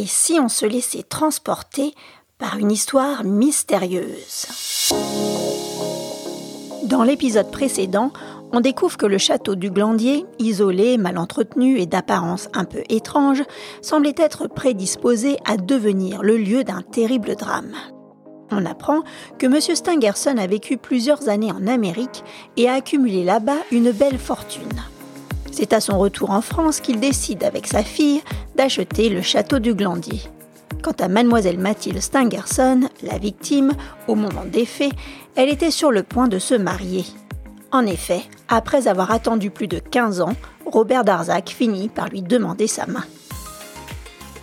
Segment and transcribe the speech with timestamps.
[0.00, 1.92] Et si on se laissait transporter
[2.38, 4.46] par une histoire mystérieuse?
[6.84, 8.10] Dans l'épisode précédent,
[8.50, 13.42] on découvre que le château du Glandier, isolé, mal entretenu et d'apparence un peu étrange,
[13.82, 17.74] semblait être prédisposé à devenir le lieu d'un terrible drame.
[18.50, 19.02] On apprend
[19.38, 19.60] que M.
[19.60, 22.24] Stangerson a vécu plusieurs années en Amérique
[22.56, 24.80] et a accumulé là-bas une belle fortune.
[25.52, 28.22] C'est à son retour en France qu'il décide avec sa fille
[28.56, 30.20] d'acheter le château du Glandier.
[30.82, 33.72] Quant à mademoiselle Mathilde Stangerson, la victime,
[34.08, 34.92] au moment des faits,
[35.34, 37.04] elle était sur le point de se marier.
[37.72, 40.34] En effet, après avoir attendu plus de 15 ans,
[40.66, 43.04] Robert Darzac finit par lui demander sa main.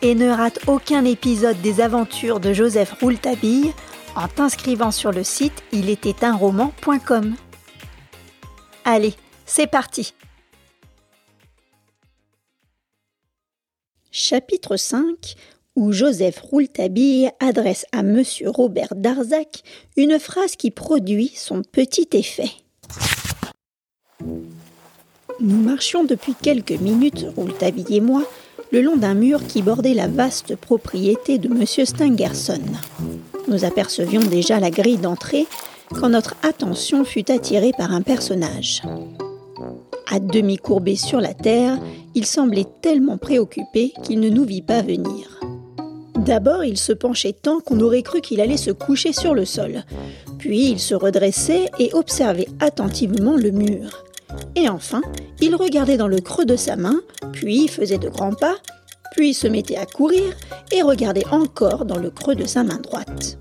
[0.00, 3.72] Et ne rate aucun épisode des aventures de Joseph Rouletabille
[4.16, 6.38] en t'inscrivant sur le site il était un.
[8.84, 9.14] Allez,
[9.46, 10.14] c'est parti
[14.14, 15.36] Chapitre 5
[15.74, 18.22] où Joseph Rouletabille adresse à M.
[18.44, 19.62] Robert Darzac
[19.96, 22.50] une phrase qui produit son petit effet.
[25.40, 28.22] Nous marchions depuis quelques minutes, Rouletabille et moi,
[28.70, 31.64] le long d'un mur qui bordait la vaste propriété de M.
[31.64, 32.60] Stangerson.
[33.48, 35.46] Nous apercevions déjà la grille d'entrée
[35.88, 38.82] quand notre attention fut attirée par un personnage.
[40.10, 41.78] À demi courbé sur la terre,
[42.14, 45.40] il semblait tellement préoccupé qu'il ne nous vit pas venir.
[46.16, 49.82] D'abord, il se penchait tant qu'on aurait cru qu'il allait se coucher sur le sol.
[50.38, 54.04] Puis il se redressait et observait attentivement le mur.
[54.54, 55.02] Et enfin,
[55.40, 57.00] il regardait dans le creux de sa main,
[57.32, 58.56] puis faisait de grands pas,
[59.12, 60.34] puis se mettait à courir
[60.70, 63.38] et regardait encore dans le creux de sa main droite.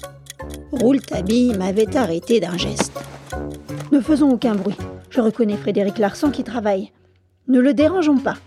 [0.72, 2.98] Rouletabille m'avait arrêté d'un geste.
[3.92, 4.78] Ne faisons aucun bruit.
[5.10, 6.92] Je reconnais Frédéric Larsan qui travaille.
[7.48, 8.38] Ne le dérangeons pas.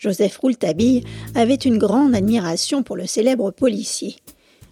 [0.00, 4.16] Joseph Rouletabille avait une grande admiration pour le célèbre policier.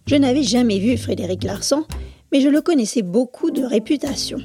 [0.07, 1.85] Je n'avais jamais vu Frédéric Larsan,
[2.33, 4.39] mais je le connaissais beaucoup de réputation.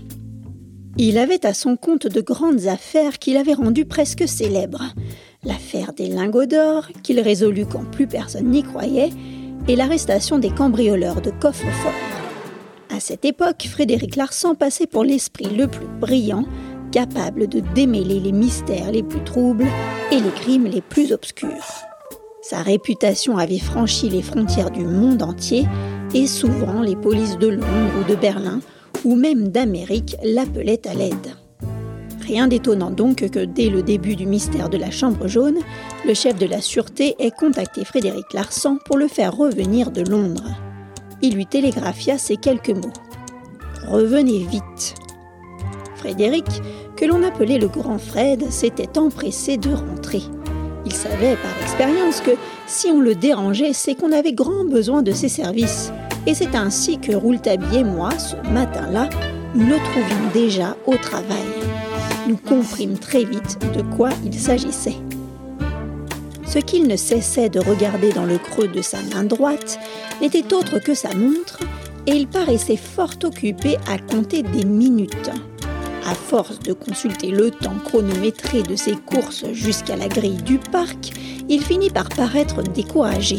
[0.97, 4.83] Il avait à son compte de grandes affaires qui l'avaient rendu presque célèbre.
[5.45, 9.11] L'affaire des lingots d'or, qu'il résolut quand plus personne n'y croyait,
[9.69, 11.93] et l'arrestation des cambrioleurs de coffres-forts.
[12.93, 16.43] À cette époque, Frédéric Larsan passait pour l'esprit le plus brillant
[16.93, 19.65] capable de démêler les mystères les plus troubles
[20.11, 21.49] et les crimes les plus obscurs.
[22.43, 25.65] Sa réputation avait franchi les frontières du monde entier
[26.13, 28.59] et souvent les polices de Londres ou de Berlin
[29.03, 31.35] ou même d'Amérique l'appelaient à l'aide.
[32.21, 35.57] Rien d'étonnant donc que dès le début du mystère de la Chambre jaune,
[36.05, 40.55] le chef de la sûreté ait contacté Frédéric Larsan pour le faire revenir de Londres.
[41.23, 42.93] Il lui télégraphia ces quelques mots.
[43.87, 45.02] Revenez vite.
[46.03, 46.61] Frédéric,
[46.97, 50.21] que l'on appelait le grand Fred, s'était empressé de rentrer.
[50.85, 52.31] Il savait par expérience que
[52.67, 55.93] si on le dérangeait, c'est qu'on avait grand besoin de ses services.
[56.27, 59.07] Et c'est ainsi que Rouletabille et moi, ce matin-là,
[59.55, 61.47] nous le trouvions déjà au travail.
[62.27, 64.97] Nous comprîmes très vite de quoi il s'agissait.
[66.45, 69.79] Ce qu'il ne cessait de regarder dans le creux de sa main droite
[70.19, 71.59] n'était autre que sa montre,
[72.07, 75.31] et il paraissait fort occupé à compter des minutes.
[76.05, 81.11] À force de consulter le temps chronométré de ses courses jusqu'à la grille du parc,
[81.47, 83.37] il finit par paraître découragé.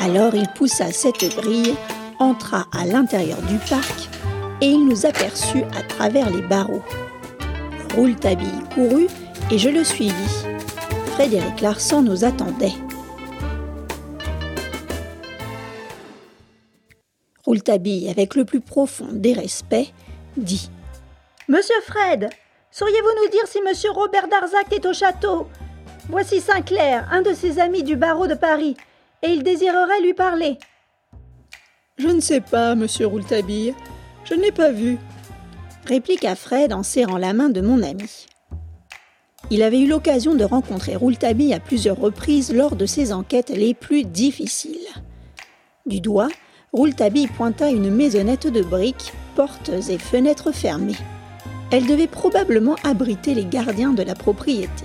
[0.00, 1.74] Alors il poussa cette grille,
[2.18, 4.08] entra à l'intérieur du parc
[4.60, 6.82] et il nous aperçut à travers les barreaux.
[7.94, 9.08] Rouletabille courut
[9.50, 10.46] et je le suivis.
[11.14, 12.72] Frédéric Larsan nous attendait.
[17.44, 19.92] Rouletabille, avec le plus profond des respects,
[20.36, 20.70] dit
[21.52, 22.30] Monsieur Fred,
[22.70, 25.48] sauriez-vous nous dire si monsieur Robert Darzac est au château?
[26.08, 28.74] Voici Sinclair, un de ses amis du barreau de Paris,
[29.20, 30.56] et il désirerait lui parler.
[31.98, 33.74] Je ne sais pas, monsieur Rouletabille.
[34.24, 34.96] Je ne l'ai pas vu.
[35.84, 38.28] Répliqua Fred en serrant la main de mon ami.
[39.50, 43.74] Il avait eu l'occasion de rencontrer Rouletabille à plusieurs reprises lors de ses enquêtes les
[43.74, 44.88] plus difficiles.
[45.84, 46.30] Du doigt,
[46.72, 50.96] Rouletabille pointa une maisonnette de briques, portes et fenêtres fermées.
[51.72, 54.84] Elle devait probablement abriter les gardiens de la propriété.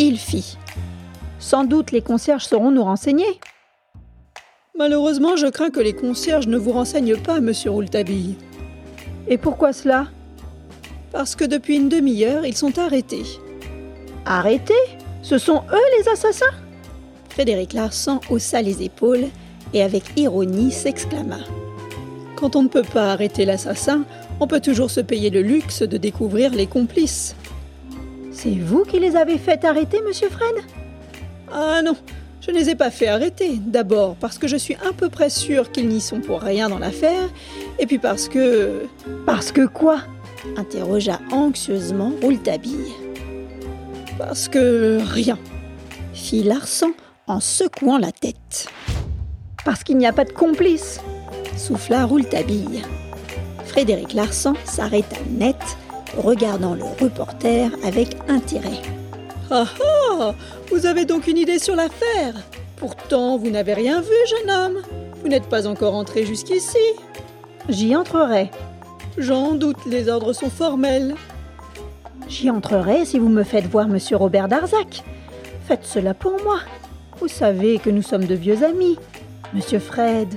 [0.00, 0.58] Il fit.
[1.38, 3.38] Sans doute les concierges sauront nous renseigner.
[4.76, 8.34] Malheureusement, je crains que les concierges ne vous renseignent pas, monsieur Rouletabille.
[9.28, 10.08] Et pourquoi cela?
[11.12, 13.22] Parce que depuis une demi-heure, ils sont arrêtés.
[14.26, 14.74] Arrêtés?
[15.22, 16.44] Ce sont eux les assassins?
[17.28, 19.26] Frédéric Larsan haussa les épaules
[19.72, 21.38] et avec ironie s'exclama.
[22.34, 24.04] Quand on ne peut pas arrêter l'assassin,
[24.40, 27.34] on peut toujours se payer le luxe de découvrir les complices.
[28.32, 30.56] C'est vous qui les avez fait arrêter, monsieur Fred?
[31.52, 31.96] Ah non,
[32.40, 33.58] je ne les ai pas fait arrêter.
[33.58, 36.78] D'abord parce que je suis à peu près sûre qu'ils n'y sont pour rien dans
[36.78, 37.28] l'affaire,
[37.78, 38.82] et puis parce que...
[39.24, 40.00] Parce que quoi?
[40.56, 42.92] interrogea anxieusement Rouletabille.
[44.18, 45.38] Parce que rien,
[46.12, 46.92] fit Larsan
[47.26, 48.68] en secouant la tête.
[49.64, 51.00] Parce qu'il n'y a pas de complice,
[51.56, 52.82] souffla Rouletabille.
[53.74, 55.56] Frédéric Larsan s'arrêta net,
[56.16, 58.80] regardant le reporter avec intérêt.
[59.50, 59.66] Ah
[60.20, 60.32] ah
[60.70, 62.34] Vous avez donc une idée sur l'affaire
[62.76, 64.82] Pourtant, vous n'avez rien vu, jeune homme.
[65.20, 66.78] Vous n'êtes pas encore entré jusqu'ici.
[67.68, 68.52] J'y entrerai.
[69.18, 71.16] J'en doute, les ordres sont formels.
[72.28, 75.02] J'y entrerai si vous me faites voir monsieur Robert Darzac.
[75.66, 76.60] Faites cela pour moi.
[77.18, 78.98] Vous savez que nous sommes de vieux amis.
[79.52, 80.32] Monsieur Fred,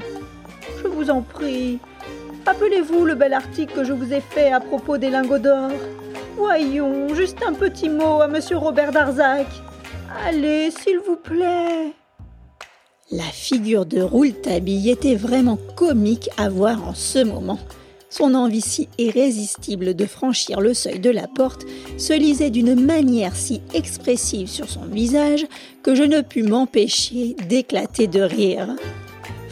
[0.82, 1.78] je vous en prie.
[2.48, 5.70] Rappelez-vous le bel article que je vous ai fait à propos des lingots d'or.
[6.38, 9.48] Voyons, juste un petit mot à monsieur Robert Darzac.
[10.26, 11.92] Allez, s'il vous plaît.
[13.12, 17.60] La figure de Rouletabille était vraiment comique à voir en ce moment.
[18.10, 21.66] Son envie si irrésistible de franchir le seuil de la porte
[21.98, 25.46] se lisait d'une manière si expressive sur son visage
[25.84, 28.74] que je ne pus m'empêcher d'éclater de rire.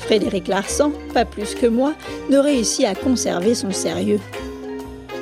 [0.05, 1.95] Frédéric Larsan, pas plus que moi,
[2.29, 4.19] ne réussit à conserver son sérieux.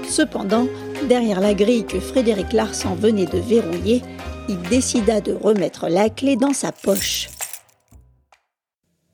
[0.09, 0.67] Cependant,
[1.07, 4.01] derrière la grille que Frédéric Larsan venait de verrouiller,
[4.49, 7.29] il décida de remettre la clé dans sa poche.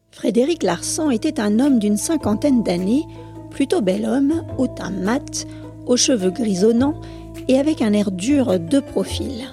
[0.10, 3.06] Frédéric Larsan était un homme d'une cinquantaine d'années,
[3.52, 5.46] plutôt bel homme, au teint mat,
[5.86, 7.00] aux cheveux grisonnants
[7.48, 9.46] et avec un air dur de profil.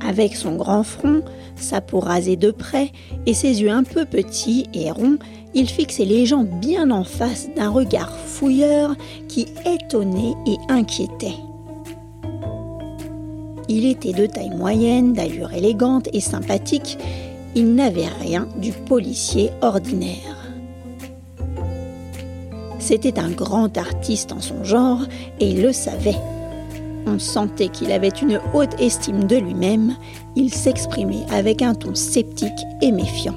[0.00, 1.22] Avec son grand front,
[1.56, 2.90] sa peau rasée de près
[3.26, 5.18] et ses yeux un peu petits et ronds,
[5.54, 8.94] il fixait les gens bien en face d'un regard fouilleur
[9.28, 11.36] qui étonnait et inquiétait.
[13.68, 16.98] Il était de taille moyenne, d'allure élégante et sympathique.
[17.54, 20.48] Il n'avait rien du policier ordinaire.
[22.78, 25.06] C'était un grand artiste en son genre
[25.40, 26.18] et il le savait.
[27.06, 29.96] On sentait qu'il avait une haute estime de lui-même,
[30.36, 33.34] il s'exprimait avec un ton sceptique et méfiant.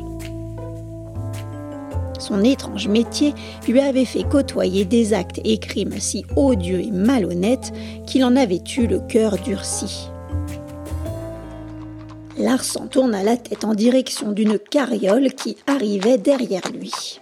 [2.19, 3.33] Son étrange métier
[3.67, 7.71] lui avait fait côtoyer des actes et crimes si odieux et malhonnêtes
[8.05, 10.09] qu'il en avait eu le cœur durci.
[12.37, 17.19] Larsan tourna la tête en direction d'une carriole qui arrivait derrière lui.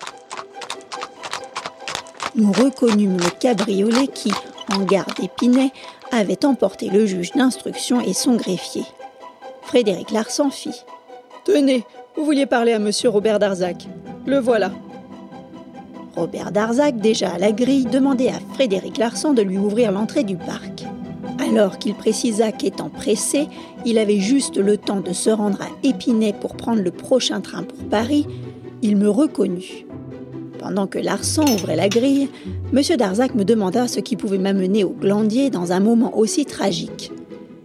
[2.35, 4.31] Nous reconnûmes le cabriolet qui,
[4.73, 5.71] en garde d'Épinay,
[6.17, 8.83] avait emporté le juge d'instruction et son greffier.
[9.61, 10.83] Frédéric Larsan fit.
[11.43, 11.83] Tenez,
[12.15, 13.87] vous vouliez parler à monsieur Robert Darzac.
[14.25, 14.71] Le voilà.
[16.15, 20.37] Robert Darzac, déjà à la grille, demandait à Frédéric Larsan de lui ouvrir l'entrée du
[20.37, 20.85] parc.
[21.39, 23.47] Alors qu'il précisa qu'étant pressé,
[23.85, 27.63] il avait juste le temps de se rendre à Épinay pour prendre le prochain train
[27.63, 28.25] pour Paris,
[28.81, 29.85] il me reconnut.
[30.65, 32.27] Pendant que Larsan ouvrait la grille,
[32.73, 32.97] M.
[32.97, 37.11] Darzac me demanda ce qui pouvait m'amener au glandier dans un moment aussi tragique.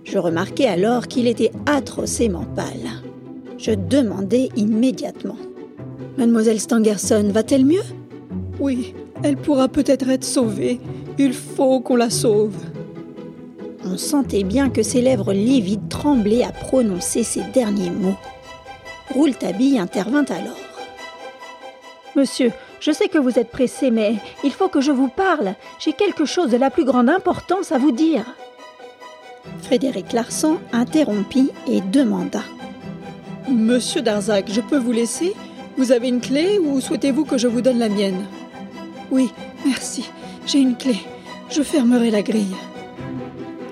[0.04, 2.90] Je remarquai alors qu'il était atrocement pâle.
[3.56, 5.38] Je demandai immédiatement.
[6.18, 7.80] Mademoiselle Stangerson va-t-elle mieux?
[8.58, 10.78] Oui, elle pourra peut-être être sauvée.
[11.18, 12.58] Il faut qu'on la sauve.
[13.86, 18.18] On sentait bien que ses lèvres livides tremblaient à prononcer ces derniers mots.
[19.14, 20.60] Rouletabille intervint alors.
[22.14, 25.54] Monsieur, je sais que vous êtes pressé, mais il faut que je vous parle.
[25.78, 28.24] J'ai quelque chose de la plus grande importance à vous dire.
[29.62, 32.40] Frédéric Larsan interrompit et demanda.
[33.48, 35.34] Monsieur Darzac, je peux vous laisser?
[35.76, 38.24] Vous avez une clé ou souhaitez-vous que je vous donne la mienne?
[39.10, 39.30] Oui,
[39.64, 40.10] merci.
[40.46, 40.96] J'ai une clé.
[41.50, 42.56] Je fermerai la grille.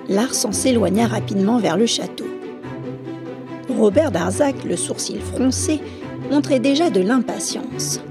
[0.07, 2.27] Larsan s'éloigna rapidement vers le château.
[3.69, 5.81] Robert Darzac, le sourcil froncé,
[6.29, 8.01] montrait déjà de l'impatience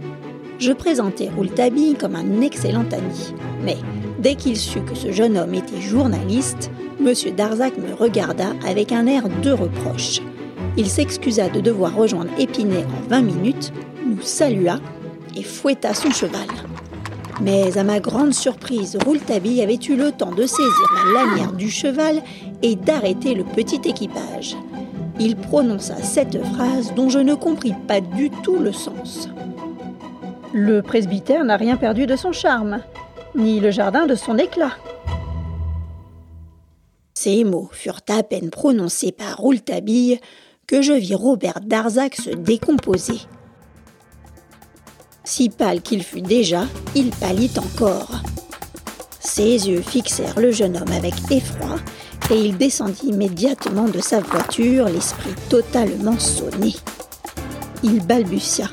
[0.59, 3.33] je présentai Rouletabille comme un excellent ami.
[3.63, 3.77] Mais
[4.19, 7.13] dès qu'il sut que ce jeune homme était journaliste, M.
[7.37, 10.21] Darzac me regarda avec un air de reproche.
[10.77, 13.73] Il s'excusa de devoir rejoindre Épinay en 20 minutes,
[14.05, 14.79] nous salua
[15.37, 16.47] et fouetta son cheval.
[17.41, 21.71] Mais à ma grande surprise, Rouletabille avait eu le temps de saisir la lanière du
[21.71, 22.21] cheval
[22.63, 24.57] et d'arrêter le petit équipage.
[25.21, 29.29] Il prononça cette phrase dont je ne compris pas du tout le sens.
[30.55, 32.81] Le presbytère n'a rien perdu de son charme,
[33.35, 34.73] ni le jardin de son éclat.
[37.15, 40.21] Ces mots furent à peine prononcés par Rouletabille
[40.67, 43.21] que je vis Robert Darzac se décomposer.
[45.25, 46.65] Si pâle qu'il fut déjà,
[46.95, 48.23] il pâlit encore.
[49.21, 51.77] Ses yeux fixèrent le jeune homme avec effroi
[52.31, 56.75] et il descendit immédiatement de sa voiture, l'esprit totalement sonné.
[57.83, 58.71] Il balbutia.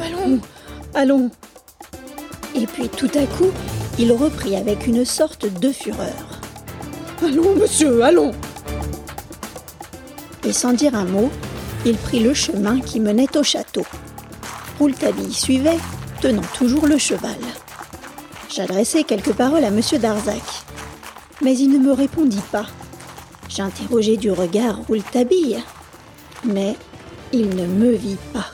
[0.00, 0.40] Allons,
[0.94, 1.30] allons.
[2.54, 3.50] Et puis tout à coup,
[3.98, 6.40] il reprit avec une sorte de fureur.
[7.22, 8.32] Allons, monsieur, allons.
[10.44, 11.30] Et sans dire un mot,
[11.84, 13.84] il prit le chemin qui menait au château.
[14.78, 15.78] Rouletabille suivait,
[16.20, 17.38] tenant toujours le cheval.
[18.54, 19.80] J'adressai quelques paroles à M.
[20.00, 20.42] Darzac,
[21.42, 22.66] mais il ne me répondit pas.
[23.48, 25.62] J'interrogeai du regard Rouletabille,
[26.44, 26.76] mais
[27.32, 28.53] il ne me vit pas.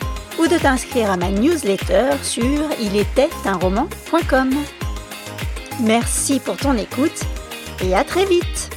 [0.39, 2.43] ou de t'inscrire à ma newsletter sur
[2.79, 4.51] ilétaitunroman.com.
[5.81, 7.21] Merci pour ton écoute
[7.83, 8.70] et à très vite